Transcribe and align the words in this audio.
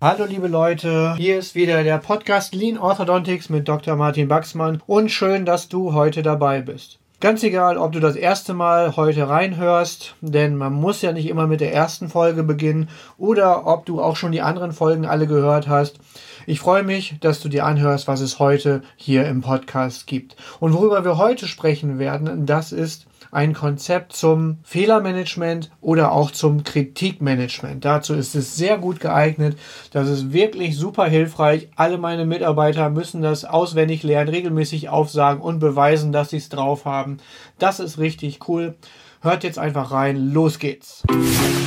Hallo 0.00 0.26
liebe 0.26 0.46
Leute, 0.46 1.16
hier 1.16 1.40
ist 1.40 1.56
wieder 1.56 1.82
der 1.82 1.98
Podcast 1.98 2.54
Lean 2.54 2.78
Orthodontics 2.78 3.48
mit 3.48 3.66
Dr. 3.66 3.96
Martin 3.96 4.28
Baxmann 4.28 4.80
und 4.86 5.10
schön, 5.10 5.44
dass 5.44 5.68
du 5.68 5.92
heute 5.92 6.22
dabei 6.22 6.60
bist. 6.60 7.00
Ganz 7.18 7.42
egal, 7.42 7.76
ob 7.78 7.90
du 7.90 7.98
das 7.98 8.14
erste 8.14 8.54
Mal 8.54 8.94
heute 8.94 9.28
reinhörst, 9.28 10.14
denn 10.20 10.54
man 10.54 10.72
muss 10.72 11.02
ja 11.02 11.10
nicht 11.10 11.28
immer 11.28 11.48
mit 11.48 11.60
der 11.60 11.74
ersten 11.74 12.08
Folge 12.08 12.44
beginnen 12.44 12.88
oder 13.16 13.66
ob 13.66 13.86
du 13.86 14.00
auch 14.00 14.14
schon 14.14 14.30
die 14.30 14.40
anderen 14.40 14.70
Folgen 14.70 15.04
alle 15.04 15.26
gehört 15.26 15.66
hast. 15.66 15.98
Ich 16.46 16.60
freue 16.60 16.84
mich, 16.84 17.16
dass 17.20 17.40
du 17.40 17.48
dir 17.48 17.66
anhörst, 17.66 18.06
was 18.06 18.20
es 18.20 18.38
heute 18.38 18.82
hier 18.94 19.26
im 19.26 19.40
Podcast 19.40 20.06
gibt. 20.06 20.36
Und 20.60 20.74
worüber 20.74 21.04
wir 21.04 21.18
heute 21.18 21.48
sprechen 21.48 21.98
werden, 21.98 22.46
das 22.46 22.70
ist 22.70 23.08
ein 23.30 23.52
Konzept 23.52 24.12
zum 24.12 24.58
Fehlermanagement 24.62 25.70
oder 25.80 26.12
auch 26.12 26.30
zum 26.30 26.64
Kritikmanagement. 26.64 27.84
Dazu 27.84 28.14
ist 28.14 28.34
es 28.34 28.56
sehr 28.56 28.78
gut 28.78 29.00
geeignet. 29.00 29.58
Das 29.92 30.08
ist 30.08 30.32
wirklich 30.32 30.76
super 30.76 31.06
hilfreich. 31.06 31.68
Alle 31.76 31.98
meine 31.98 32.24
Mitarbeiter 32.24 32.90
müssen 32.90 33.22
das 33.22 33.44
auswendig 33.44 34.02
lernen, 34.02 34.30
regelmäßig 34.30 34.88
aufsagen 34.88 35.42
und 35.42 35.58
beweisen, 35.58 36.12
dass 36.12 36.30
sie 36.30 36.38
es 36.38 36.48
drauf 36.48 36.84
haben. 36.84 37.18
Das 37.58 37.80
ist 37.80 37.98
richtig 37.98 38.48
cool. 38.48 38.76
Hört 39.20 39.42
jetzt 39.42 39.58
einfach 39.58 39.90
rein, 39.90 40.32
los 40.32 40.60
geht's. 40.60 41.02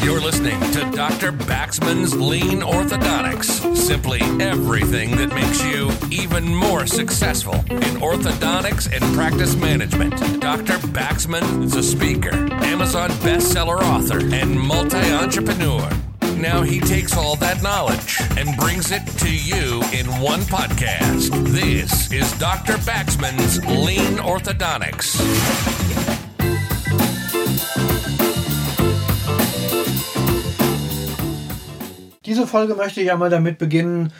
You're 0.05 0.23
listening 0.23 0.57
to 0.71 0.85
Dr. 0.95 1.33
Baxman's 1.33 2.15
Lean 2.15 2.63
Orthodontics. 2.63 3.75
Simply 3.75 4.21
everything 4.39 5.17
that 5.17 5.33
makes 5.33 5.61
you 5.61 5.91
even 6.11 6.45
more 6.55 6.87
successful 6.87 7.55
in 7.69 7.99
orthodontics 7.99 8.87
and 8.87 9.03
practice 9.13 9.57
management. 9.57 10.13
Dr. 10.39 10.70
Baxman 10.91 11.63
is 11.63 11.75
a 11.77 11.83
speaker, 11.83 12.35
Amazon 12.65 13.09
bestseller 13.23 13.81
author, 13.81 14.19
and 14.35 14.59
multi 14.59 14.97
entrepreneur. 14.97 15.89
Now 16.35 16.63
he 16.63 16.81
takes 16.81 17.15
all 17.15 17.37
that 17.37 17.63
knowledge 17.63 18.19
and 18.37 18.57
brings 18.57 18.91
it 18.91 19.05
to 19.19 19.33
you 19.33 19.81
in 19.93 20.05
one 20.21 20.41
podcast. 20.41 21.31
This 21.47 22.11
is 22.11 22.29
Dr. 22.39 22.73
Baxman's 22.83 23.65
Lean 23.65 24.19
Orthodontics. 24.19 25.15
Diese 32.25 32.45
Folge 32.45 32.75
möchte 32.75 32.99
ich 32.99 33.09
einmal 33.09 33.29
damit 33.29 33.57
beginnen, 33.57 34.11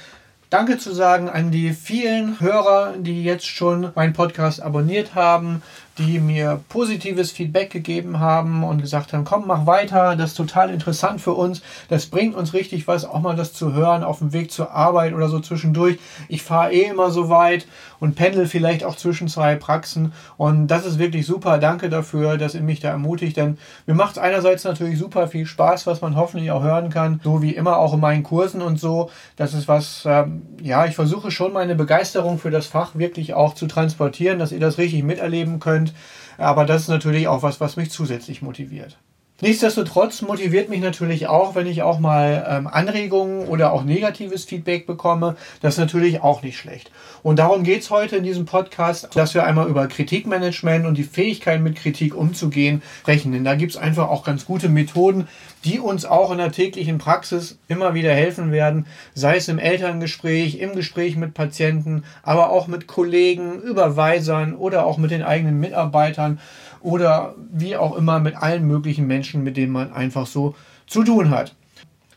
Danke 0.52 0.78
zu 0.78 0.94
sagen 0.94 1.30
an 1.30 1.50
die 1.50 1.72
vielen 1.72 2.42
Hörer, 2.42 2.96
die 2.98 3.24
jetzt 3.24 3.48
schon 3.48 3.94
meinen 3.96 4.12
Podcast 4.12 4.62
abonniert 4.62 5.16
haben, 5.16 5.62
die 6.06 6.20
mir 6.20 6.62
positives 6.70 7.32
Feedback 7.32 7.70
gegeben 7.70 8.20
haben 8.20 8.64
und 8.64 8.82
gesagt 8.82 9.14
haben, 9.14 9.24
komm, 9.24 9.46
mach 9.48 9.66
weiter, 9.66 10.16
das 10.16 10.32
ist 10.32 10.38
total 10.38 10.70
interessant 10.70 11.22
für 11.22 11.34
uns, 11.34 11.62
das 11.90 12.08
bringt 12.08 12.36
uns 12.36 12.54
richtig 12.54 12.88
was, 12.88 13.06
auch 13.06 13.22
mal 13.22 13.36
das 13.36 13.54
zu 13.54 13.74
hören 13.74 14.04
auf 14.04 14.20
dem 14.20 14.34
Weg 14.34 14.52
zur 14.52 14.72
Arbeit 14.72 15.14
oder 15.14 15.30
so 15.30 15.40
zwischendurch. 15.40 16.00
Ich 16.28 16.44
fahre 16.44 16.74
eh 16.74 16.84
immer 16.84 17.12
so 17.12 17.30
weit 17.30 17.68
und 18.00 18.16
pendel 18.16 18.48
vielleicht 18.48 18.84
auch 18.84 18.96
zwischen 18.96 19.28
zwei 19.28 19.56
Praxen 19.56 20.14
und 20.38 20.68
das 20.68 20.86
ist 20.86 21.00
wirklich 21.00 21.26
super. 21.26 21.58
Danke 21.58 21.90
dafür, 21.90 22.38
dass 22.38 22.56
ihr 22.56 22.62
mich 22.62 22.80
da 22.80 22.90
ermutigt, 22.90 23.38
denn 23.38 23.58
mir 23.86 23.94
macht 23.94 24.14
es 24.14 24.18
einerseits 24.18 24.64
natürlich 24.64 25.00
super 25.00 25.28
viel 25.28 25.46
Spaß, 25.46 25.88
was 25.88 26.02
man 26.02 26.16
hoffentlich 26.16 26.52
auch 26.52 26.64
hören 26.64 26.90
kann, 26.90 27.20
so 27.24 27.42
wie 27.42 27.56
immer 27.56 27.78
auch 27.78 27.94
in 27.94 28.00
meinen 28.00 28.24
Kursen 28.24 28.62
und 28.62 28.80
so. 28.80 29.10
Das 29.36 29.54
ist 29.54 29.68
was, 29.68 30.04
ähm, 30.06 30.42
ja, 30.62 30.86
ich 30.86 30.96
versuche 30.96 31.32
schon 31.32 31.54
meine 31.54 31.76
Begeisterung 31.76 32.40
für 32.40 32.52
das 32.52 32.68
Fach 32.68 32.96
wirklich 32.96 33.34
auch 33.34 33.54
zu 33.54 33.68
transportieren, 33.68 34.40
dass 34.40 34.52
ihr 34.52 34.60
das 34.60 34.78
richtig 34.78 35.04
miterleben 35.04 35.60
könnt. 35.60 35.91
Aber 36.38 36.66
das 36.66 36.84
ist 36.84 36.88
natürlich 36.88 37.28
auch 37.28 37.44
was, 37.44 37.60
was 37.60 37.76
mich 37.76 37.92
zusätzlich 37.92 38.42
motiviert. 38.42 38.98
Nichtsdestotrotz 39.42 40.22
motiviert 40.22 40.70
mich 40.70 40.82
natürlich 40.82 41.26
auch, 41.26 41.56
wenn 41.56 41.66
ich 41.66 41.82
auch 41.82 41.98
mal 41.98 42.46
ähm, 42.48 42.68
Anregungen 42.68 43.48
oder 43.48 43.74
auch 43.74 43.84
negatives 43.84 44.46
Feedback 44.46 44.86
bekomme. 44.86 45.36
Das 45.62 45.74
ist 45.74 45.80
natürlich 45.80 46.22
auch 46.22 46.44
nicht 46.44 46.60
schlecht. 46.60 46.92
Und 47.24 47.40
darum 47.40 47.64
geht 47.64 47.82
es 47.82 47.90
heute 47.90 48.18
in 48.18 48.24
diesem 48.24 48.46
Podcast, 48.46 49.10
dass 49.16 49.34
wir 49.34 49.44
einmal 49.44 49.68
über 49.68 49.88
Kritikmanagement 49.88 50.86
und 50.86 50.96
die 50.96 51.04
Fähigkeit 51.04 51.60
mit 51.60 51.76
Kritik 51.76 52.16
umzugehen 52.16 52.84
sprechen. 53.00 53.32
Denn 53.32 53.44
da 53.44 53.56
gibt 53.56 53.72
es 53.72 53.78
einfach 53.78 54.10
auch 54.10 54.24
ganz 54.24 54.46
gute 54.46 54.70
Methoden, 54.70 55.28
die 55.66 55.80
uns 55.80 56.06
auch 56.06 56.32
in 56.32 56.38
der 56.38 56.52
täglichen 56.52 57.00
Praxis 57.00 57.58
immer 57.68 57.96
wieder 57.96 58.14
helfen 58.14 58.52
werden, 58.52 58.86
sei 59.16 59.38
es 59.38 59.48
im 59.48 59.58
Elterngespräch, 59.58 60.60
im 60.60 60.76
Gespräch 60.76 61.16
mit 61.16 61.34
Patienten, 61.34 62.04
aber 62.22 62.52
auch 62.52 62.68
mit 62.68 62.86
Kollegen, 62.86 63.60
Überweisern 63.62 64.56
oder 64.56 64.86
auch 64.86 65.00
mit 65.00 65.10
den 65.10 65.24
eigenen 65.24 65.60
Mitarbeitern 65.60 66.40
oder 66.82 67.36
wie 67.52 67.76
auch 67.76 67.96
immer 67.96 68.20
mit 68.20 68.36
allen 68.36 68.66
möglichen 68.66 69.08
Menschen, 69.08 69.44
mit 69.44 69.58
denen 69.58 69.72
man 69.72 69.94
einfach 69.94 70.26
so 70.26 70.56
zu 70.88 71.04
tun 71.04 71.30
hat. 71.30 71.56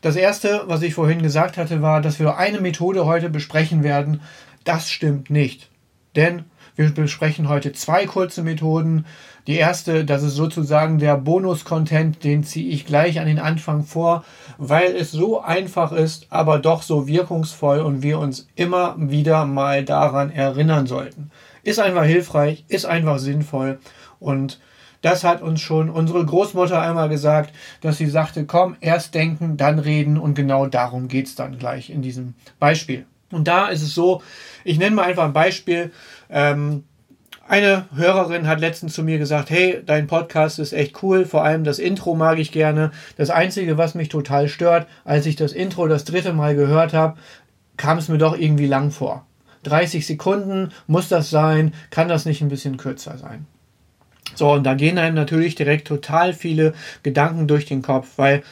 Das 0.01 0.15
erste, 0.15 0.63
was 0.67 0.83
ich 0.83 0.93
vorhin 0.93 1.23
gesagt 1.23 1.57
hatte, 1.57 1.81
war, 1.81 2.01
dass 2.01 2.19
wir 2.19 2.37
eine 2.37 2.61
Methode 2.61 3.05
heute 3.05 3.29
besprechen 3.29 3.83
werden. 3.83 4.21
Das 4.63 4.89
stimmt 4.89 5.29
nicht. 5.29 5.69
Denn 6.15 6.43
wir 6.75 6.89
besprechen 6.91 7.49
heute 7.49 7.71
zwei 7.73 8.05
kurze 8.05 8.43
Methoden. 8.43 9.05
Die 9.47 9.55
erste, 9.55 10.03
das 10.05 10.23
ist 10.23 10.35
sozusagen 10.35 10.99
der 10.99 11.17
Bonus-Content, 11.17 12.23
den 12.23 12.43
ziehe 12.43 12.69
ich 12.69 12.85
gleich 12.85 13.19
an 13.19 13.27
den 13.27 13.39
Anfang 13.39 13.83
vor, 13.83 14.25
weil 14.57 14.95
es 14.95 15.11
so 15.11 15.41
einfach 15.41 15.91
ist, 15.91 16.27
aber 16.29 16.59
doch 16.59 16.81
so 16.81 17.07
wirkungsvoll 17.07 17.79
und 17.79 18.03
wir 18.03 18.19
uns 18.19 18.47
immer 18.55 18.95
wieder 18.97 19.45
mal 19.45 19.85
daran 19.85 20.31
erinnern 20.31 20.85
sollten. 20.85 21.31
Ist 21.63 21.79
einfach 21.79 22.03
hilfreich, 22.03 22.65
ist 22.67 22.85
einfach 22.85 23.19
sinnvoll 23.19 23.79
und 24.25 24.59
das 25.01 25.23
hat 25.23 25.43
uns 25.43 25.61
schon 25.61 25.91
unsere 25.91 26.25
Großmutter 26.25 26.81
einmal 26.81 27.09
gesagt, 27.09 27.53
dass 27.81 27.97
sie 27.97 28.07
sagte, 28.07 28.45
komm, 28.45 28.75
erst 28.81 29.13
denken, 29.13 29.55
dann 29.55 29.77
reden 29.77 30.17
und 30.17 30.33
genau 30.33 30.65
darum 30.65 31.07
geht 31.07 31.27
es 31.27 31.35
dann 31.35 31.59
gleich 31.59 31.91
in 31.91 32.01
diesem 32.01 32.33
Beispiel. 32.59 33.05
Und 33.31 33.47
da 33.47 33.67
ist 33.67 33.83
es 33.83 33.93
so, 33.93 34.23
ich 34.63 34.79
nenne 34.79 34.95
mal 34.95 35.03
einfach 35.03 35.25
ein 35.25 35.33
Beispiel. 35.33 35.91
Ähm, 36.29 36.85
eine 37.47 37.85
Hörerin 37.95 38.47
hat 38.47 38.59
letztens 38.59 38.93
zu 38.93 39.03
mir 39.03 39.19
gesagt, 39.19 39.51
hey, 39.51 39.83
dein 39.85 40.07
Podcast 40.07 40.57
ist 40.57 40.73
echt 40.73 41.03
cool, 41.03 41.25
vor 41.25 41.43
allem 41.43 41.63
das 41.63 41.77
Intro 41.77 42.15
mag 42.15 42.39
ich 42.39 42.51
gerne. 42.51 42.89
Das 43.15 43.29
Einzige, 43.29 43.77
was 43.77 43.93
mich 43.93 44.09
total 44.09 44.47
stört, 44.47 44.87
als 45.03 45.27
ich 45.27 45.35
das 45.35 45.53
Intro 45.53 45.87
das 45.87 46.05
dritte 46.05 46.33
Mal 46.33 46.55
gehört 46.55 46.93
habe, 46.93 47.17
kam 47.77 47.99
es 47.99 48.09
mir 48.09 48.17
doch 48.17 48.35
irgendwie 48.35 48.65
lang 48.65 48.89
vor. 48.89 49.27
30 49.63 50.07
Sekunden 50.07 50.71
muss 50.87 51.09
das 51.09 51.29
sein, 51.29 51.75
kann 51.91 52.07
das 52.07 52.25
nicht 52.25 52.41
ein 52.41 52.49
bisschen 52.49 52.77
kürzer 52.77 53.19
sein? 53.19 53.45
So, 54.33 54.51
und 54.51 54.63
da 54.63 54.73
gehen 54.73 54.97
einem 54.97 55.15
natürlich 55.15 55.55
direkt 55.55 55.87
total 55.87 56.33
viele 56.33 56.73
Gedanken 57.03 57.47
durch 57.47 57.65
den 57.65 57.81
Kopf, 57.81 58.07
weil 58.17 58.43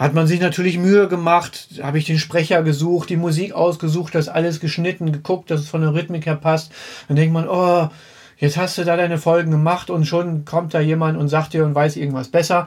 hat 0.00 0.14
man 0.14 0.26
sich 0.26 0.40
natürlich 0.40 0.78
Mühe 0.78 1.08
gemacht, 1.08 1.68
habe 1.82 1.98
ich 1.98 2.06
den 2.06 2.18
Sprecher 2.18 2.62
gesucht, 2.62 3.10
die 3.10 3.18
Musik 3.18 3.52
ausgesucht, 3.52 4.14
das 4.14 4.28
alles 4.28 4.58
geschnitten, 4.58 5.12
geguckt, 5.12 5.50
dass 5.50 5.60
es 5.60 5.68
von 5.68 5.82
der 5.82 5.92
Rhythmik 5.92 6.24
her 6.24 6.36
passt. 6.36 6.72
Dann 7.06 7.18
denkt 7.18 7.34
man, 7.34 7.46
oh, 7.46 7.90
jetzt 8.38 8.56
hast 8.56 8.78
du 8.78 8.84
da 8.84 8.96
deine 8.96 9.18
Folgen 9.18 9.50
gemacht 9.50 9.90
und 9.90 10.06
schon 10.06 10.46
kommt 10.46 10.72
da 10.72 10.80
jemand 10.80 11.18
und 11.18 11.28
sagt 11.28 11.52
dir 11.52 11.66
und 11.66 11.74
weiß 11.74 11.96
irgendwas 11.96 12.28
besser. 12.28 12.66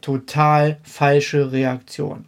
Total 0.00 0.78
falsche 0.82 1.52
Reaktion. 1.52 2.24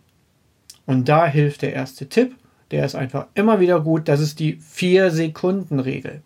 Und 0.86 1.08
da 1.08 1.26
hilft 1.26 1.62
der 1.62 1.72
erste 1.72 2.08
Tipp, 2.08 2.36
der 2.70 2.84
ist 2.84 2.94
einfach 2.94 3.26
immer 3.34 3.58
wieder 3.58 3.80
gut, 3.80 4.06
das 4.06 4.20
ist 4.20 4.38
die 4.38 4.60
4-Sekunden-Regel. 4.60 6.22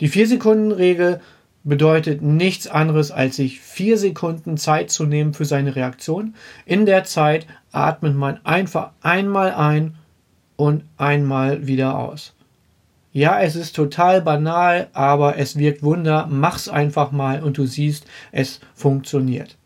Die 0.00 0.08
4-Sekunden-Regel 0.08 1.20
bedeutet 1.66 2.22
nichts 2.22 2.68
anderes, 2.68 3.10
als 3.10 3.36
sich 3.36 3.60
vier 3.60 3.98
Sekunden 3.98 4.56
Zeit 4.56 4.90
zu 4.90 5.04
nehmen 5.04 5.34
für 5.34 5.44
seine 5.44 5.74
Reaktion. 5.74 6.34
In 6.64 6.86
der 6.86 7.04
Zeit 7.04 7.46
atmet 7.72 8.14
man 8.14 8.38
einfach 8.44 8.92
einmal 9.02 9.52
ein 9.52 9.96
und 10.54 10.84
einmal 10.96 11.66
wieder 11.66 11.98
aus. 11.98 12.34
Ja, 13.12 13.40
es 13.40 13.56
ist 13.56 13.74
total 13.74 14.22
banal, 14.22 14.88
aber 14.92 15.38
es 15.38 15.58
wirkt 15.58 15.82
Wunder. 15.82 16.28
Mach's 16.30 16.68
einfach 16.68 17.10
mal 17.10 17.42
und 17.42 17.58
du 17.58 17.66
siehst, 17.66 18.04
es 18.30 18.60
funktioniert. 18.74 19.56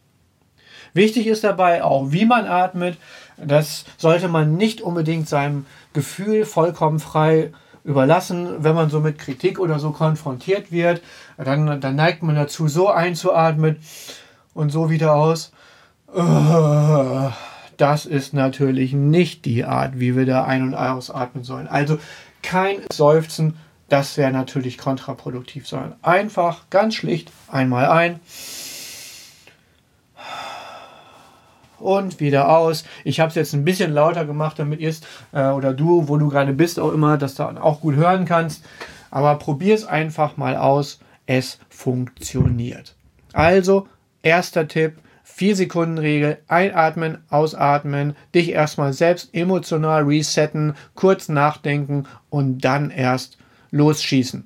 Wichtig 0.94 1.26
ist 1.26 1.44
dabei 1.44 1.84
auch, 1.84 2.12
wie 2.12 2.24
man 2.24 2.46
atmet. 2.46 2.96
Das 3.36 3.84
sollte 3.98 4.28
man 4.28 4.56
nicht 4.56 4.80
unbedingt 4.80 5.28
seinem 5.28 5.66
Gefühl 5.92 6.44
vollkommen 6.44 6.98
frei 6.98 7.53
überlassen, 7.91 8.63
wenn 8.65 8.75
man 8.75 8.89
so 8.89 9.01
mit 9.01 9.19
Kritik 9.19 9.59
oder 9.59 9.78
so 9.78 9.91
konfrontiert 9.91 10.72
wird. 10.72 11.03
Dann, 11.37 11.81
dann 11.81 11.97
neigt 11.97 12.22
man 12.22 12.37
dazu, 12.37 12.69
so 12.69 12.89
einzuatmen 12.89 13.77
und 14.54 14.71
so 14.71 14.91
wieder 14.91 15.15
aus. 15.15 15.53
Das 17.77 18.07
ist 18.07 18.34
natürlich 18.34 18.92
nicht 18.92 19.45
die 19.45 19.65
Art, 19.65 19.98
wie 19.98 20.16
wir 20.16 20.27
da 20.27 20.45
ein- 20.45 20.63
und 20.63 20.75
ausatmen 20.75 21.45
sollen. 21.45 21.69
Also 21.69 21.98
kein 22.42 22.78
Seufzen, 22.92 23.57
das 23.89 24.16
wäre 24.16 24.33
natürlich 24.33 24.78
kontraproduktiv, 24.78 25.66
sondern 25.66 25.95
einfach 26.03 26.71
ganz 26.71 26.95
schlicht 26.95 27.33
einmal 27.48 27.87
ein 27.87 28.21
und 31.80 32.21
wieder 32.21 32.56
aus. 32.56 32.84
Ich 33.04 33.21
habe 33.21 33.28
es 33.28 33.34
jetzt 33.34 33.54
ein 33.54 33.65
bisschen 33.65 33.92
lauter 33.92 34.24
gemacht, 34.24 34.59
damit 34.59 34.80
ihr 34.80 34.91
es 34.91 35.00
äh, 35.32 35.48
oder 35.48 35.72
du, 35.72 36.09
wo 36.09 36.16
du 36.16 36.28
gerade 36.28 36.53
bist, 36.53 36.78
auch 36.78 36.92
immer, 36.92 37.18
dass 37.18 37.34
du 37.34 37.44
auch 37.44 37.80
gut 37.80 37.97
hören 37.97 38.24
kannst. 38.24 38.65
Aber 39.10 39.36
probier 39.36 39.74
es 39.74 39.84
einfach 39.84 40.36
mal 40.36 40.56
aus. 40.56 41.00
Es 41.27 41.59
funktioniert. 41.68 42.97
Also, 43.32 43.86
erster 44.22 44.66
Tipp, 44.66 44.94
Vier 45.41 45.56
Sekunden 45.56 45.97
Regel, 45.97 46.36
einatmen, 46.48 47.18
ausatmen, 47.30 48.15
dich 48.34 48.50
erstmal 48.50 48.92
selbst 48.92 49.30
emotional 49.32 50.03
resetten, 50.03 50.74
kurz 50.94 51.30
nachdenken 51.30 52.04
und 52.28 52.59
dann 52.59 52.91
erst 52.91 53.38
losschießen. 53.71 54.44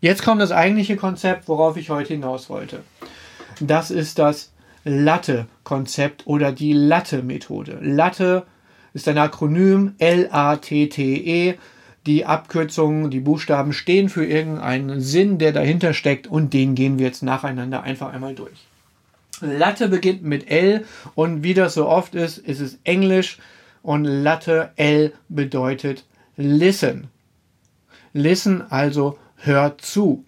Jetzt 0.00 0.24
kommt 0.24 0.40
das 0.40 0.50
eigentliche 0.50 0.96
Konzept, 0.96 1.46
worauf 1.46 1.76
ich 1.76 1.90
heute 1.90 2.14
hinaus 2.14 2.50
wollte. 2.50 2.82
Das 3.60 3.92
ist 3.92 4.18
das 4.18 4.49
Latte-Konzept 4.84 6.26
oder 6.26 6.52
die 6.52 6.72
Latte-Methode. 6.72 7.78
Latte 7.82 8.46
ist 8.94 9.08
ein 9.08 9.18
Akronym 9.18 9.94
L-A-T-T-E. 9.98 11.54
Die 12.06 12.24
Abkürzungen, 12.24 13.10
die 13.10 13.20
Buchstaben 13.20 13.72
stehen 13.74 14.08
für 14.08 14.24
irgendeinen 14.24 15.00
Sinn, 15.00 15.38
der 15.38 15.52
dahinter 15.52 15.92
steckt 15.92 16.26
und 16.26 16.54
den 16.54 16.74
gehen 16.74 16.98
wir 16.98 17.06
jetzt 17.06 17.22
nacheinander 17.22 17.82
einfach 17.82 18.12
einmal 18.12 18.34
durch. 18.34 18.66
Latte 19.42 19.88
beginnt 19.88 20.22
mit 20.22 20.50
L 20.50 20.84
und 21.14 21.42
wie 21.42 21.54
das 21.54 21.74
so 21.74 21.86
oft 21.86 22.14
ist, 22.14 22.38
ist 22.38 22.60
es 22.60 22.78
Englisch 22.84 23.38
und 23.82 24.04
Latte 24.04 24.70
L 24.76 25.12
bedeutet 25.28 26.04
Listen. 26.36 27.08
Listen 28.12 28.62
also 28.70 29.18
hört 29.36 29.82
zu. 29.82 30.24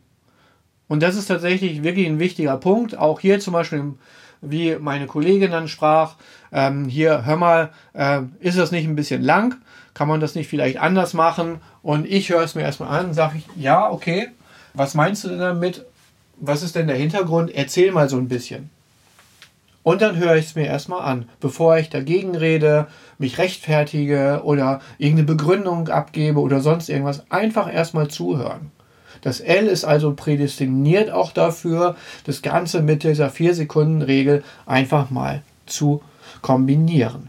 Und 0.88 1.02
das 1.02 1.16
ist 1.16 1.26
tatsächlich 1.26 1.82
wirklich 1.82 2.06
ein 2.06 2.18
wichtiger 2.18 2.56
Punkt. 2.58 2.98
Auch 2.98 3.20
hier 3.20 3.40
zum 3.40 3.54
Beispiel, 3.54 3.94
wie 4.42 4.76
meine 4.76 5.06
Kollegin 5.06 5.50
dann 5.50 5.68
sprach, 5.68 6.16
ähm, 6.52 6.86
hier, 6.86 7.24
hör 7.24 7.36
mal, 7.36 7.70
äh, 7.94 8.20
ist 8.40 8.58
das 8.58 8.72
nicht 8.72 8.86
ein 8.86 8.96
bisschen 8.96 9.22
lang? 9.22 9.54
Kann 9.94 10.08
man 10.08 10.20
das 10.20 10.34
nicht 10.34 10.48
vielleicht 10.48 10.78
anders 10.78 11.14
machen? 11.14 11.60
Und 11.82 12.06
ich 12.06 12.30
höre 12.30 12.42
es 12.42 12.54
mir 12.54 12.62
erstmal 12.62 12.98
an, 12.98 13.14
sage 13.14 13.38
ich, 13.38 13.46
ja, 13.56 13.90
okay. 13.90 14.28
Was 14.74 14.94
meinst 14.94 15.24
du 15.24 15.28
denn 15.28 15.38
damit? 15.38 15.86
Was 16.36 16.62
ist 16.62 16.74
denn 16.74 16.88
der 16.88 16.96
Hintergrund? 16.96 17.54
Erzähl 17.54 17.92
mal 17.92 18.08
so 18.08 18.16
ein 18.16 18.28
bisschen. 18.28 18.70
Und 19.82 20.00
dann 20.00 20.16
höre 20.16 20.36
ich 20.36 20.46
es 20.46 20.54
mir 20.54 20.66
erstmal 20.66 21.02
an, 21.02 21.28
bevor 21.40 21.76
ich 21.76 21.90
dagegen 21.90 22.36
rede, 22.36 22.86
mich 23.18 23.38
rechtfertige 23.38 24.42
oder 24.44 24.80
irgendeine 24.98 25.26
Begründung 25.26 25.88
abgebe 25.88 26.40
oder 26.40 26.60
sonst 26.60 26.88
irgendwas. 26.88 27.30
Einfach 27.30 27.72
erstmal 27.72 28.08
zuhören. 28.08 28.70
Das 29.22 29.40
L 29.40 29.66
ist 29.66 29.84
also 29.84 30.14
prädestiniert 30.14 31.10
auch 31.10 31.32
dafür, 31.32 31.96
das 32.24 32.42
Ganze 32.42 32.82
mit 32.82 33.04
dieser 33.04 33.30
4-Sekunden-Regel 33.30 34.44
einfach 34.66 35.10
mal 35.10 35.42
zu 35.64 36.02
kombinieren. 36.42 37.28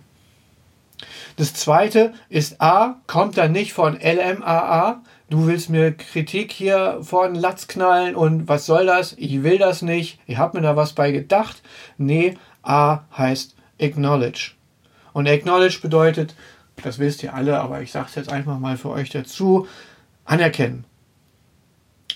Das 1.38 1.54
zweite 1.54 2.14
ist 2.30 2.62
A, 2.62 2.98
kommt 3.08 3.38
dann 3.38 3.52
nicht 3.52 3.74
von 3.74 3.98
LMAA. 4.00 5.02
Du 5.30 5.48
willst 5.48 5.70
mir 5.70 5.92
Kritik 5.92 6.52
hier 6.52 7.00
vor 7.02 7.28
den 7.28 7.36
Latz 7.36 7.68
knallen 7.68 8.16
und 8.16 8.48
was 8.48 8.66
soll 8.66 8.86
das? 8.86 9.14
Ich 9.18 9.42
will 9.42 9.58
das 9.58 9.82
nicht. 9.82 10.20
Ich 10.28 10.38
habe 10.38 10.58
mir 10.58 10.64
da 10.64 10.76
was 10.76 10.94
bei 10.94 11.12
gedacht. 11.12 11.64
Nee, 11.98 12.38
A 12.62 13.02
heißt 13.18 13.56
acknowledge. 13.80 14.52
Und 15.12 15.28
acknowledge 15.28 15.80
bedeutet, 15.82 16.36
das 16.84 17.00
wisst 17.00 17.24
ihr 17.24 17.34
alle, 17.34 17.60
aber 17.60 17.82
ich 17.82 17.92
sage 17.92 18.08
es 18.10 18.16
jetzt 18.16 18.32
einfach 18.32 18.60
mal 18.60 18.78
für 18.78 18.90
euch 18.90 19.10
dazu, 19.10 19.68
anerkennen. 20.26 20.86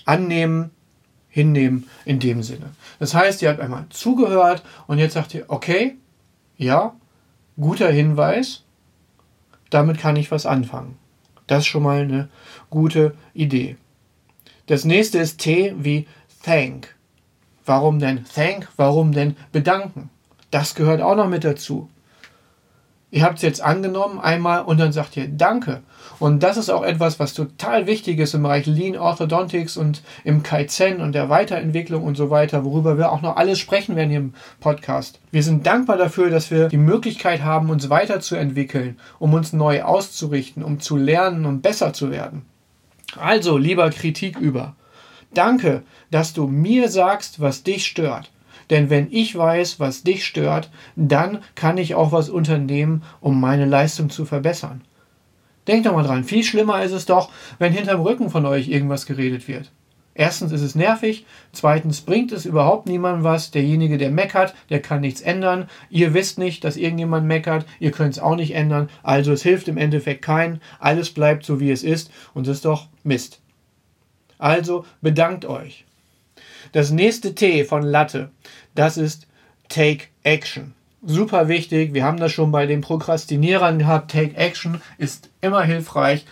Annehmen, 0.08 0.70
hinnehmen 1.28 1.88
in 2.04 2.18
dem 2.18 2.42
Sinne. 2.42 2.70
Das 2.98 3.14
heißt, 3.14 3.42
ihr 3.42 3.50
habt 3.50 3.60
einmal 3.60 3.86
zugehört 3.90 4.62
und 4.86 4.98
jetzt 4.98 5.14
sagt 5.14 5.34
ihr, 5.34 5.44
okay, 5.48 5.96
ja, 6.56 6.94
guter 7.60 7.90
Hinweis, 7.90 8.64
damit 9.70 9.98
kann 9.98 10.16
ich 10.16 10.30
was 10.30 10.46
anfangen. 10.46 10.96
Das 11.46 11.60
ist 11.60 11.66
schon 11.66 11.82
mal 11.82 12.00
eine 12.00 12.28
gute 12.70 13.14
Idee. 13.34 13.76
Das 14.66 14.84
nächste 14.84 15.18
ist 15.18 15.38
T 15.38 15.74
wie 15.78 16.06
thank. 16.42 16.94
Warum 17.66 17.98
denn 17.98 18.24
thank? 18.24 18.68
Warum 18.76 19.12
denn 19.12 19.36
bedanken? 19.52 20.10
Das 20.50 20.74
gehört 20.74 21.02
auch 21.02 21.16
noch 21.16 21.28
mit 21.28 21.44
dazu. 21.44 21.90
Ihr 23.10 23.22
habt 23.22 23.36
es 23.36 23.42
jetzt 23.42 23.62
angenommen 23.62 24.20
einmal 24.20 24.62
und 24.62 24.78
dann 24.78 24.92
sagt 24.92 25.16
ihr 25.16 25.28
Danke. 25.28 25.82
Und 26.18 26.42
das 26.42 26.58
ist 26.58 26.68
auch 26.68 26.82
etwas, 26.82 27.18
was 27.18 27.32
total 27.32 27.86
wichtig 27.86 28.18
ist 28.18 28.34
im 28.34 28.42
Bereich 28.42 28.66
Lean 28.66 28.98
Orthodontics 28.98 29.78
und 29.78 30.02
im 30.24 30.42
Kaizen 30.42 31.00
und 31.00 31.12
der 31.12 31.30
Weiterentwicklung 31.30 32.02
und 32.04 32.16
so 32.16 32.28
weiter, 32.28 32.66
worüber 32.66 32.98
wir 32.98 33.10
auch 33.10 33.22
noch 33.22 33.36
alles 33.36 33.58
sprechen 33.58 33.96
werden 33.96 34.10
hier 34.10 34.18
im 34.18 34.34
Podcast. 34.60 35.20
Wir 35.30 35.42
sind 35.42 35.66
dankbar 35.66 35.96
dafür, 35.96 36.28
dass 36.28 36.50
wir 36.50 36.68
die 36.68 36.76
Möglichkeit 36.76 37.42
haben, 37.42 37.70
uns 37.70 37.88
weiterzuentwickeln, 37.88 38.98
um 39.18 39.32
uns 39.32 39.54
neu 39.54 39.84
auszurichten, 39.84 40.62
um 40.62 40.80
zu 40.80 40.96
lernen 40.96 41.46
und 41.46 41.62
besser 41.62 41.94
zu 41.94 42.10
werden. 42.10 42.42
Also, 43.16 43.56
lieber 43.56 43.88
Kritik 43.88 44.38
über. 44.38 44.76
Danke, 45.32 45.82
dass 46.10 46.34
du 46.34 46.46
mir 46.46 46.90
sagst, 46.90 47.40
was 47.40 47.62
dich 47.62 47.86
stört. 47.86 48.30
Denn 48.70 48.90
wenn 48.90 49.08
ich 49.10 49.36
weiß, 49.36 49.80
was 49.80 50.02
dich 50.02 50.24
stört, 50.24 50.70
dann 50.96 51.38
kann 51.54 51.78
ich 51.78 51.94
auch 51.94 52.12
was 52.12 52.28
unternehmen, 52.28 53.02
um 53.20 53.40
meine 53.40 53.64
Leistung 53.64 54.10
zu 54.10 54.24
verbessern. 54.24 54.82
Denkt 55.66 55.86
doch 55.86 55.94
mal 55.94 56.02
dran, 56.02 56.24
viel 56.24 56.44
schlimmer 56.44 56.82
ist 56.82 56.92
es 56.92 57.06
doch, 57.06 57.30
wenn 57.58 57.72
hinterm 57.72 58.00
Rücken 58.00 58.30
von 58.30 58.46
euch 58.46 58.68
irgendwas 58.68 59.06
geredet 59.06 59.48
wird. 59.48 59.70
Erstens 60.18 60.50
ist 60.50 60.62
es 60.62 60.74
nervig, 60.74 61.26
zweitens 61.52 62.00
bringt 62.00 62.32
es 62.32 62.44
überhaupt 62.44 62.88
niemandem 62.88 63.22
was. 63.22 63.52
Derjenige, 63.52 63.98
der 63.98 64.10
meckert, 64.10 64.52
der 64.68 64.82
kann 64.82 65.00
nichts 65.00 65.20
ändern. 65.20 65.68
Ihr 65.90 66.12
wisst 66.12 66.38
nicht, 66.38 66.64
dass 66.64 66.76
irgendjemand 66.76 67.28
meckert, 67.28 67.66
ihr 67.78 67.92
könnt 67.92 68.14
es 68.14 68.18
auch 68.18 68.34
nicht 68.34 68.52
ändern. 68.52 68.88
Also 69.04 69.30
es 69.30 69.44
hilft 69.44 69.68
im 69.68 69.76
Endeffekt 69.76 70.22
keinen. 70.22 70.60
Alles 70.80 71.10
bleibt 71.10 71.44
so, 71.44 71.60
wie 71.60 71.70
es 71.70 71.84
ist 71.84 72.10
und 72.34 72.48
das 72.48 72.56
ist 72.56 72.64
doch 72.64 72.88
Mist. 73.04 73.40
Also 74.38 74.84
bedankt 75.00 75.44
euch. 75.44 75.84
Das 76.72 76.90
nächste 76.90 77.34
T 77.34 77.64
von 77.64 77.82
Latte, 77.82 78.30
das 78.74 78.96
ist 78.96 79.26
Take 79.68 80.06
Action. 80.22 80.74
Super 81.02 81.48
wichtig, 81.48 81.94
wir 81.94 82.04
haben 82.04 82.18
das 82.18 82.32
schon 82.32 82.50
bei 82.50 82.66
den 82.66 82.80
Prokrastinierern 82.80 83.78
gehabt. 83.78 84.10
Take 84.10 84.36
Action 84.36 84.80
ist 84.98 85.30
immer 85.40 85.62
hilfreich. 85.62 86.26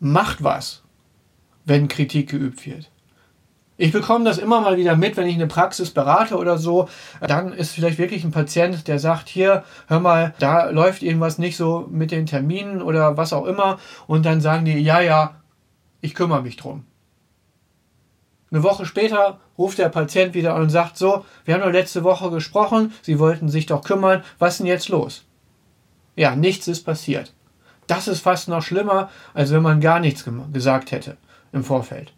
Macht 0.00 0.42
was, 0.42 0.82
wenn 1.64 1.88
Kritik 1.88 2.30
geübt 2.30 2.66
wird. 2.66 2.90
Ich 3.76 3.92
bekomme 3.92 4.26
das 4.26 4.36
immer 4.36 4.60
mal 4.60 4.76
wieder 4.76 4.94
mit, 4.94 5.16
wenn 5.16 5.26
ich 5.26 5.36
eine 5.36 5.46
Praxis 5.46 5.90
berate 5.90 6.36
oder 6.36 6.58
so. 6.58 6.90
Dann 7.26 7.54
ist 7.54 7.72
vielleicht 7.72 7.96
wirklich 7.96 8.24
ein 8.24 8.30
Patient, 8.30 8.86
der 8.88 8.98
sagt, 8.98 9.30
hier, 9.30 9.64
hör 9.86 10.00
mal, 10.00 10.34
da 10.38 10.68
läuft 10.68 11.02
irgendwas 11.02 11.38
nicht 11.38 11.56
so 11.56 11.88
mit 11.90 12.10
den 12.10 12.26
Terminen 12.26 12.82
oder 12.82 13.16
was 13.16 13.32
auch 13.32 13.46
immer. 13.46 13.78
Und 14.06 14.26
dann 14.26 14.42
sagen 14.42 14.66
die, 14.66 14.78
ja, 14.78 15.00
ja, 15.00 15.36
ich 16.02 16.14
kümmere 16.14 16.42
mich 16.42 16.56
drum. 16.56 16.84
Eine 18.50 18.62
Woche 18.62 18.84
später 18.84 19.38
ruft 19.56 19.78
der 19.78 19.88
Patient 19.88 20.34
wieder 20.34 20.54
an 20.54 20.62
und 20.62 20.70
sagt 20.70 20.96
so, 20.96 21.24
wir 21.44 21.54
haben 21.54 21.62
doch 21.62 21.70
letzte 21.70 22.02
Woche 22.02 22.30
gesprochen, 22.30 22.92
Sie 23.02 23.18
wollten 23.18 23.48
sich 23.48 23.66
doch 23.66 23.84
kümmern, 23.84 24.24
was 24.38 24.54
ist 24.54 24.58
denn 24.58 24.66
jetzt 24.66 24.88
los? 24.88 25.24
Ja, 26.16 26.34
nichts 26.34 26.66
ist 26.66 26.82
passiert. 26.84 27.32
Das 27.86 28.08
ist 28.08 28.20
fast 28.20 28.48
noch 28.48 28.62
schlimmer, 28.62 29.10
als 29.34 29.52
wenn 29.52 29.62
man 29.62 29.80
gar 29.80 30.00
nichts 30.00 30.24
gesagt 30.52 30.90
hätte 30.90 31.16
im 31.52 31.64
Vorfeld. 31.64 32.12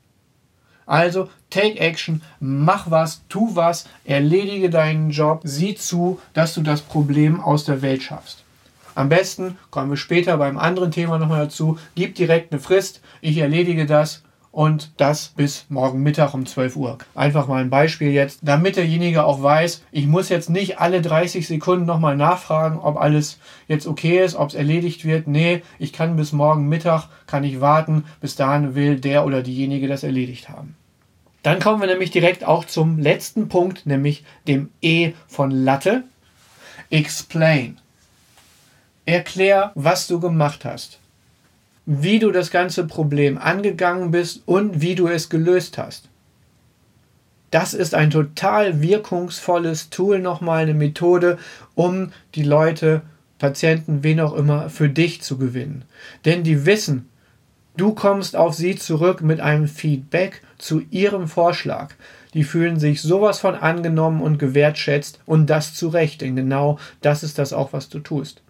Also, 0.87 1.29
take 1.51 1.79
action, 1.79 2.23
mach 2.41 2.91
was, 2.91 3.23
tu 3.29 3.55
was, 3.55 3.87
erledige 4.05 4.69
deinen 4.69 5.11
Job, 5.11 5.43
sieh 5.45 5.75
zu, 5.75 6.21
dass 6.35 6.55
du 6.55 6.62
das 6.62 6.83
Problem 6.83 7.41
aus 7.41 7.65
der 7.65 7.83
Welt 7.83 8.03
schaffst. 8.03 8.43
Am 8.95 9.09
besten, 9.09 9.57
kommen 9.71 9.91
wir 9.91 9.97
später 9.97 10.37
beim 10.37 10.59
anderen 10.59 10.91
Thema 10.91 11.19
nochmal 11.19 11.45
dazu, 11.45 11.79
gib 11.95 12.15
direkt 12.15 12.53
eine 12.53 12.61
Frist, 12.61 13.01
ich 13.21 13.39
erledige 13.39 13.87
das 13.87 14.23
und 14.52 14.92
das 14.99 15.28
bis 15.28 15.64
morgen 15.71 16.02
Mittag 16.02 16.35
um 16.35 16.47
12 16.47 16.76
Uhr. 16.76 16.99
Einfach 17.14 17.49
mal 17.49 17.62
ein 17.62 17.71
Beispiel 17.71 18.12
jetzt, 18.12 18.40
damit 18.42 18.76
derjenige 18.76 19.25
auch 19.25 19.42
weiß, 19.42 19.82
ich 19.90 20.06
muss 20.06 20.28
jetzt 20.28 20.50
nicht 20.50 20.78
alle 20.78 21.00
30 21.00 21.49
Sekunden 21.49 21.87
nochmal 21.87 22.16
nachfragen, 22.16 22.78
ob 22.78 22.97
alles 22.99 23.38
jetzt 23.66 23.87
okay 23.87 24.23
ist, 24.23 24.37
ob 24.37 24.50
es 24.50 24.54
erledigt 24.54 25.04
wird. 25.04 25.26
Nee, 25.26 25.62
ich 25.78 25.92
kann 25.92 26.16
bis 26.16 26.32
morgen 26.32 26.68
Mittag, 26.68 27.09
kann 27.26 27.44
ich 27.44 27.61
warten, 27.61 28.04
bis 28.21 28.37
dahin 28.37 28.75
will 28.75 29.00
der 29.00 29.25
oder 29.25 29.42
diejenige 29.42 29.88
das 29.88 30.04
erledigt 30.04 30.50
haben. 30.50 30.76
Dann 31.42 31.59
kommen 31.59 31.80
wir 31.80 31.88
nämlich 31.88 32.12
direkt 32.12 32.44
auch 32.44 32.66
zum 32.66 32.99
letzten 32.99 33.49
Punkt, 33.49 33.87
nämlich 33.87 34.23
dem 34.47 34.71
E 34.80 35.14
von 35.26 35.50
Latte. 35.50 36.04
Explain. 36.90 37.78
Erklär, 39.06 39.73
was 39.75 40.06
du 40.06 40.21
gemacht 40.21 40.64
hast 40.64 41.01
wie 41.87 42.19
du 42.19 42.31
das 42.31 42.51
ganze 42.51 42.87
Problem 42.87 43.39
angegangen 43.39 44.11
bist 44.11 44.43
und 44.47 44.81
wie 44.81 44.95
du 44.95 45.09
es 45.09 45.29
gelöst 45.29 45.79
hast. 45.79 46.09
Das 47.51 47.75
ist 47.75 47.95
ein 47.95 48.11
total 48.11 48.81
wirkungsvolles 48.81 49.91
Tool, 49.91 50.21
nochmal 50.21 50.62
eine 50.62 50.75
Methode, 50.75 51.39
um 51.75 52.12
die 52.35 52.45
Leute, 52.45 53.03
Patienten, 53.39 54.03
wen 54.03 54.21
auch 54.21 54.33
immer, 54.33 54.71
für 54.71 54.89
dich 54.89 55.21
zu 55.21 55.37
gewinnen. 55.37 55.85
Denn 56.25 56.45
die 56.45 56.65
wissen, 56.65 57.11
du 57.77 57.93
kommst 57.93 58.37
auf 58.37 58.55
sie 58.55 58.77
zurück 58.77 59.21
mit 59.21 59.41
einem 59.41 59.69
Feedback 59.69 60.43
zu 60.57 60.81
ihrem 60.91 61.29
Vorschlag. 61.29 61.93
Die 62.33 62.45
fühlen 62.45 62.79
sich 62.79 63.03
sowas 63.03 63.41
von 63.41 63.55
angenommen 63.55 64.23
und 64.23 64.39
gewertschätzt 64.39 65.21
und 65.27 65.51
das 65.51 65.75
zu 65.75 65.89
Recht, 65.89 66.23
denn 66.23 66.37
genau 66.37 66.79
das 67.03 67.23
ist 67.23 67.39
das 67.39 67.53
auch, 67.53 67.75
was 67.75 67.91
du 67.91 67.99
tust. 67.99 68.43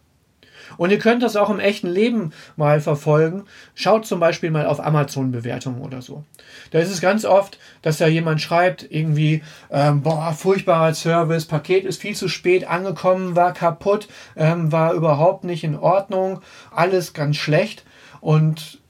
Und 0.76 0.91
ihr 0.91 0.99
könnt 0.99 1.23
das 1.23 1.37
auch 1.37 1.50
im 1.50 1.61
echten 1.61 1.88
Leben 1.88 2.33
mal 2.57 2.81
verfolgen. 2.81 3.45
Schaut 3.75 4.07
zum 4.07 4.21
Beispiel 4.21 4.50
mal 4.50 4.67
auf 4.67 4.85
Amazon-Bewertungen 4.85 5.81
oder 5.81 6.02
so. 6.02 6.25
Da 6.71 6.79
ist 6.79 6.91
es 6.91 7.00
ganz 7.00 7.25
oft, 7.25 7.59
dass 7.83 7.99
da 7.99 8.07
jemand 8.07 8.41
schreibt, 8.41 8.87
irgendwie, 8.91 9.43
ähm, 9.71 10.02
boah, 10.02 10.33
furchtbarer 10.33 10.95
Service, 10.95 11.47
Paket 11.47 11.85
ist 11.85 12.00
viel 12.00 12.14
zu 12.14 12.29
spät 12.29 12.67
angekommen, 12.67 13.37
war 13.37 13.52
kaputt, 13.52 14.09
ähm, 14.37 14.73
war 14.73 14.93
überhaupt 14.93 15.45
nicht 15.45 15.64
in 15.64 15.76
Ordnung, 15.76 16.41
alles 16.71 17.12
ganz 17.12 17.37
schlecht. 17.37 17.85
Und 18.21 18.81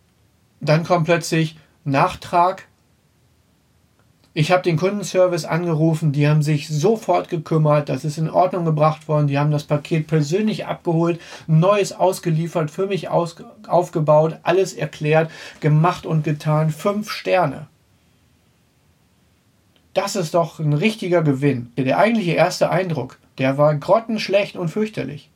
dann 0.61 0.85
kommt 0.85 1.07
plötzlich 1.07 1.57
Nachtrag, 1.85 2.69
ich 4.35 4.51
habe 4.51 4.63
den 4.63 4.79
Kundenservice 4.79 5.45
angerufen, 5.45 6.13
die 6.13 6.27
haben 6.27 6.43
sich 6.43 6.69
sofort 6.69 7.29
gekümmert, 7.29 7.91
das 7.91 8.05
ist 8.05 8.17
in 8.17 8.31
Ordnung 8.31 8.65
gebracht 8.65 9.07
worden, 9.07 9.27
die 9.27 9.39
haben 9.39 9.51
das 9.51 9.65
Paket 9.65 10.07
persönlich 10.07 10.65
abgeholt, 10.67 11.21
neues 11.47 11.93
ausgeliefert, 11.93 12.71
für 12.71 12.87
mich 12.87 13.11
aus, 13.11 13.37
aufgebaut, 13.69 14.39
alles 14.43 14.73
erklärt, 14.73 15.31
gemacht 15.61 16.07
und 16.07 16.25
getan, 16.25 16.71
fünf 16.71 17.11
Sterne. 17.11 17.67
Das 19.93 20.17
ist 20.17 20.33
doch 20.33 20.59
ein 20.59 20.73
richtiger 20.73 21.23
Gewinn. 21.23 21.71
Der 21.77 21.99
eigentliche 21.99 22.33
erste 22.33 22.71
Eindruck, 22.71 23.19
der 23.37 23.59
war 23.59 23.75
grottenschlecht 23.75 24.57
und 24.57 24.69
fürchterlich. 24.69 25.29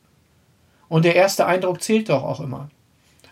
Und 0.89 1.05
der 1.05 1.15
erste 1.15 1.45
Eindruck 1.45 1.83
zählt 1.83 2.09
doch 2.09 2.23
auch 2.23 2.39
immer. 2.39 2.69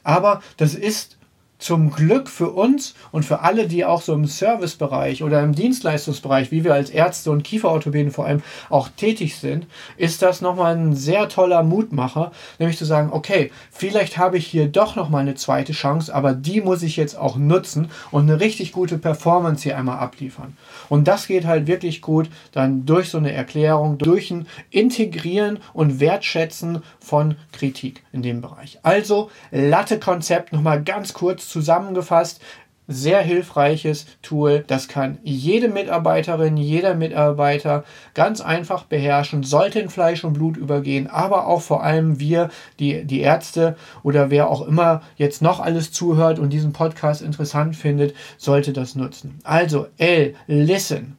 Aber 0.03 0.43
das 0.57 0.75
ist 0.75 1.14
zum 1.57 1.91
Glück 1.91 2.29
für 2.29 2.51
uns 2.51 2.95
und 3.12 3.24
für 3.24 3.39
alle, 3.39 3.67
die 3.67 3.85
auch 3.85 4.01
so 4.01 4.13
im 4.13 4.25
Servicebereich 4.25 5.24
oder 5.24 5.41
im 5.41 5.55
Dienstleistungsbereich, 5.55 6.51
wie 6.51 6.63
wir 6.63 6.74
als 6.74 6.89
Ärzte 6.89 7.31
und 7.31 7.43
Kieferorthopäden 7.43 8.12
vor 8.12 8.25
allem 8.25 8.43
auch 8.69 8.89
tätig 8.89 9.38
sind, 9.38 9.65
ist 9.97 10.21
das 10.21 10.41
nochmal 10.41 10.75
ein 10.75 10.95
sehr 10.95 11.29
toller 11.29 11.63
Mutmacher, 11.63 12.31
nämlich 12.59 12.77
zu 12.77 12.85
sagen, 12.85 13.09
okay, 13.12 13.51
vielleicht 13.71 14.17
habe 14.17 14.38
ich 14.38 14.47
hier 14.47 14.67
doch 14.67 14.95
nochmal 14.95 15.21
eine 15.21 15.35
zweite 15.35 15.74
Chance, 15.74 16.13
aber 16.13 16.33
die 16.33 16.62
muss 16.62 16.83
ich 16.83 16.97
jetzt 16.97 17.17
auch 17.17 17.38
nutzen 17.38 17.89
und 18.12 18.24
eine 18.24 18.39
richtig 18.39 18.71
gute 18.71 18.97
Performance 18.97 19.63
hier 19.63 19.77
einmal 19.77 20.00
abliefern. 20.00 20.57
Und 20.89 21.07
das 21.07 21.27
geht 21.27 21.45
halt 21.45 21.67
wirklich 21.67 22.01
gut 22.01 22.29
dann 22.51 22.85
durch 22.85 23.09
so 23.09 23.17
eine 23.17 23.31
Erklärung, 23.31 23.97
durch 23.97 24.29
ein 24.29 24.47
Integrieren 24.71 25.59
und 25.74 26.00
Wertschätzen 26.00 26.83
von 27.00 27.35
Kritik 27.51 28.03
in 28.12 28.21
dem 28.21 28.41
Bereich. 28.41 28.79
Also 28.83 29.29
Latte-Konzept 29.51 30.51
nochmal 30.51 30.83
ganz 30.83 31.13
kurz 31.13 31.44
zusammengefasst. 31.49 32.41
Sehr 32.87 33.21
hilfreiches 33.21 34.05
Tool. 34.21 34.63
Das 34.67 34.87
kann 34.87 35.17
jede 35.23 35.69
Mitarbeiterin, 35.69 36.55
jeder 36.55 36.93
Mitarbeiter 36.93 37.83
ganz 38.13 38.41
einfach 38.41 38.83
beherrschen, 38.83 39.41
sollte 39.41 39.79
in 39.79 39.89
Fleisch 39.89 40.23
und 40.23 40.33
Blut 40.33 40.55
übergehen, 40.55 41.07
aber 41.07 41.47
auch 41.47 41.63
vor 41.63 41.83
allem 41.83 42.19
wir, 42.19 42.51
die, 42.77 43.03
die 43.03 43.21
Ärzte 43.21 43.75
oder 44.03 44.29
wer 44.29 44.51
auch 44.51 44.61
immer 44.61 45.01
jetzt 45.15 45.41
noch 45.41 45.59
alles 45.59 45.91
zuhört 45.91 46.37
und 46.37 46.51
diesen 46.51 46.73
Podcast 46.73 47.23
interessant 47.23 47.75
findet, 47.75 48.15
sollte 48.37 48.71
das 48.71 48.93
nutzen. 48.93 49.39
Also 49.43 49.87
L, 49.97 50.35
listen. 50.45 51.17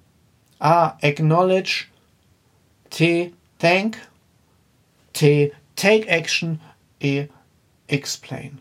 A, 0.61 0.97
acknowledge. 1.03 1.87
T, 2.91 3.33
thank. 3.59 3.99
T, 5.13 5.53
take 5.75 6.07
action. 6.09 6.61
E, 7.01 7.27
explain. 7.89 8.61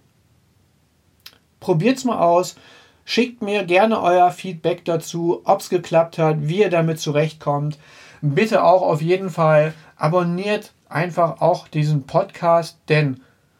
Probiert's 1.65 2.03
mal 2.03 2.19
aus. 2.19 2.57
Schickt 3.05 3.41
mir 3.41 3.63
gerne 3.63 3.99
euer 3.99 4.29
Feedback 4.29 4.85
dazu, 4.85 5.41
ob 5.45 5.61
es 5.61 5.69
geklappt 5.69 6.19
hat, 6.19 6.47
wie 6.47 6.59
ihr 6.59 6.69
damit 6.69 6.99
zurechtkommt. 6.99 7.79
Bitte 8.21 8.63
auch 8.63 8.83
auf 8.83 9.01
jeden 9.01 9.31
Fall 9.31 9.73
abonniert 9.95 10.73
einfach 10.89 11.41
auch 11.41 11.67
diesen 11.67 12.05
Podcast, 12.05 12.77
denn 12.87 13.19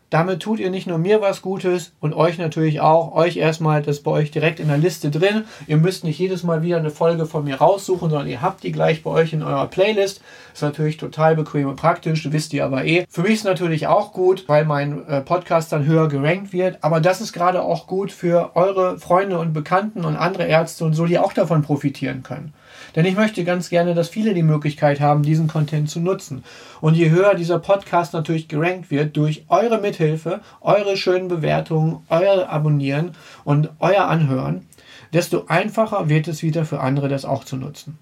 damit 0.10 0.42
tut 0.42 0.60
ihr 0.60 0.70
nicht 0.70 0.88
nur 0.88 0.98
mir 0.98 1.20
was 1.22 1.42
Gutes 1.42 1.94
und 2.00 2.14
euch 2.14 2.38
natürlich 2.38 2.80
auch. 2.80 3.14
Euch 3.14 3.38
erstmal, 3.38 3.82
das 3.82 4.02
bei 4.02 4.12
euch 4.12 4.32
direkt 4.32 4.60
in 4.60 4.68
der 4.68 4.78
Liste 4.78 5.10
drin. 5.10 5.46
Ihr 5.68 5.78
müsst 5.78 6.04
nicht 6.04 6.20
jedes 6.20 6.44
Mal 6.44 6.62
wieder 6.62 6.78
eine 6.78 6.92
Folge 6.92 7.26
von 7.26 7.44
mir 7.44 7.56
raussuchen, 7.56 8.10
sondern 8.10 8.28
ihr 8.28 8.42
habt 8.42 8.64
die 8.64 8.72
gleich 8.72 9.04
bei 9.04 9.10
euch 9.10 9.34
in 9.34 9.44
eurer 9.44 9.68
Playlist. 9.68 10.22
Ist 10.54 10.62
natürlich 10.62 10.98
total 10.98 11.36
bequem 11.36 11.68
und 11.68 11.76
praktisch, 11.76 12.32
wisst 12.32 12.54
ihr 12.54 12.66
aber 12.66 12.86
eh. 12.86 13.06
Für 13.10 13.24
mich 13.24 13.34
ist 13.34 13.46
natürlich 13.46 13.88
auch 13.88 14.14
gut, 14.14 14.46
weil 14.48 14.66
mein 14.66 15.08
äh, 15.08 15.22
Podcast 15.22 15.72
dann 15.72 15.86
höher 15.86 16.08
gerankt 16.08 16.54
wird. 16.54 16.78
Aber 16.82 17.02
das 17.02 17.20
ist 17.20 17.34
gerade 17.34 17.62
auch 17.62 17.88
gut 17.88 18.12
für 18.12 18.56
eure 18.56 19.00
Freunde 19.00 19.40
und 19.40 19.54
Bekannten 19.54 20.06
und 20.06 20.16
andere 20.16 20.46
Ärzte 20.46 20.86
und 20.86 20.94
so, 20.94 21.06
die 21.08 21.20
auch 21.20 21.34
davon 21.34 21.64
profitieren 21.64 22.24
können. 22.24 22.54
Denn 22.96 23.06
ich 23.06 23.16
möchte 23.16 23.44
ganz 23.44 23.70
gerne, 23.70 23.94
dass 23.94 24.10
viele 24.10 24.34
die 24.34 24.44
Möglichkeit 24.44 25.00
haben, 25.00 25.24
diesen 25.24 25.48
Content 25.48 25.90
zu 25.90 26.00
nutzen. 26.00 26.44
Und 26.82 26.96
je 26.96 27.10
höher 27.10 27.36
dieser 27.36 27.60
Podcast 27.60 28.14
natürlich 28.14 28.48
gerankt 28.48 28.90
wird, 28.90 29.18
durch 29.18 29.46
eure 29.50 29.80
Mithilfe, 29.80 30.42
eure 30.62 30.96
schönen 30.96 31.28
Bewertungen, 31.28 32.04
euer 32.10 32.50
Abonnieren 32.50 33.12
und 33.44 33.70
euer 33.80 34.06
Anhören, 34.06 34.66
desto 35.14 35.46
einfacher 35.48 36.10
wird 36.10 36.28
es 36.28 36.42
wieder 36.42 36.66
für 36.66 36.80
andere, 36.80 37.10
das 37.10 37.26
auch 37.26 37.44
zu 37.44 37.58
nutzen. 37.58 37.98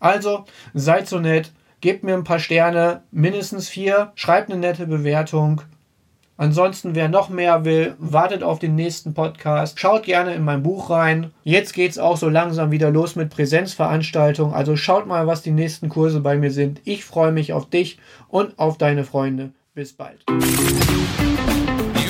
Also 0.00 0.44
seid 0.74 1.08
so 1.08 1.18
nett, 1.18 1.52
gebt 1.80 2.04
mir 2.04 2.14
ein 2.14 2.24
paar 2.24 2.38
Sterne, 2.38 3.02
mindestens 3.10 3.68
vier, 3.68 4.12
schreibt 4.14 4.50
eine 4.50 4.60
nette 4.60 4.86
Bewertung 4.86 5.62
Ansonsten, 6.38 6.94
wer 6.94 7.08
noch 7.08 7.30
mehr 7.30 7.64
will, 7.64 7.96
wartet 7.98 8.44
auf 8.44 8.60
den 8.60 8.76
nächsten 8.76 9.12
Podcast. 9.12 9.80
Schaut 9.80 10.04
gerne 10.04 10.34
in 10.34 10.44
mein 10.44 10.62
Buch 10.62 10.88
rein. 10.88 11.32
Jetzt 11.42 11.74
geht 11.74 11.90
es 11.90 11.98
auch 11.98 12.16
so 12.16 12.28
langsam 12.28 12.70
wieder 12.70 12.90
los 12.90 13.16
mit 13.16 13.28
Präsenzveranstaltungen. 13.28 14.54
Also 14.54 14.76
schaut 14.76 15.08
mal, 15.08 15.26
was 15.26 15.42
die 15.42 15.50
nächsten 15.50 15.88
Kurse 15.88 16.20
bei 16.20 16.36
mir 16.36 16.52
sind. 16.52 16.80
Ich 16.84 17.04
freue 17.04 17.32
mich 17.32 17.52
auf 17.52 17.68
dich 17.68 17.98
und 18.28 18.56
auf 18.56 18.78
deine 18.78 19.02
Freunde. 19.02 19.50
Bis 19.74 19.92
bald. 19.92 20.24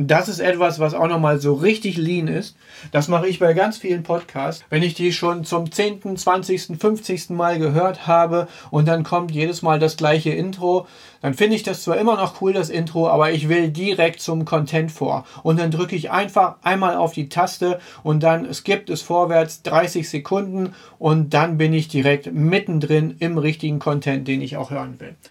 Das 0.00 0.28
ist 0.28 0.38
etwas, 0.38 0.78
was 0.78 0.94
auch 0.94 1.08
nochmal 1.08 1.40
so 1.40 1.54
richtig 1.54 1.96
lean 1.96 2.28
ist. 2.28 2.54
Das 2.92 3.08
mache 3.08 3.26
ich 3.26 3.40
bei 3.40 3.52
ganz 3.52 3.78
vielen 3.78 4.04
Podcasts. 4.04 4.64
Wenn 4.70 4.84
ich 4.84 4.94
die 4.94 5.12
schon 5.12 5.42
zum 5.42 5.72
10., 5.72 6.16
20., 6.16 6.78
50. 6.78 7.30
Mal 7.30 7.58
gehört 7.58 8.06
habe 8.06 8.46
und 8.70 8.86
dann 8.86 9.02
kommt 9.02 9.32
jedes 9.32 9.60
Mal 9.62 9.80
das 9.80 9.96
gleiche 9.96 10.30
Intro, 10.30 10.86
dann 11.20 11.34
finde 11.34 11.56
ich 11.56 11.64
das 11.64 11.82
zwar 11.82 11.96
immer 11.96 12.14
noch 12.14 12.40
cool, 12.40 12.52
das 12.52 12.70
Intro, 12.70 13.08
aber 13.08 13.32
ich 13.32 13.48
will 13.48 13.70
direkt 13.70 14.20
zum 14.20 14.44
Content 14.44 14.92
vor. 14.92 15.26
Und 15.42 15.58
dann 15.58 15.72
drücke 15.72 15.96
ich 15.96 16.12
einfach 16.12 16.58
einmal 16.62 16.96
auf 16.96 17.12
die 17.12 17.28
Taste 17.28 17.80
und 18.04 18.22
dann 18.22 18.54
skippt 18.54 18.90
es 18.90 19.02
vorwärts 19.02 19.62
30 19.62 20.08
Sekunden 20.08 20.76
und 21.00 21.34
dann 21.34 21.58
bin 21.58 21.72
ich 21.72 21.88
direkt 21.88 22.32
mittendrin 22.32 23.16
im 23.18 23.36
richtigen 23.36 23.80
Content, 23.80 24.28
den 24.28 24.42
ich 24.42 24.56
auch 24.56 24.70
hören 24.70 25.00
will. 25.00 25.16